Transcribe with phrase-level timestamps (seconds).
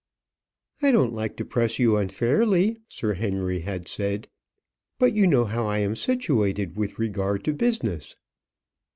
[0.81, 4.27] "I don't like to press you unfairly," Sir Henry had said,
[4.97, 8.15] "but you know how I am situated with regard to business."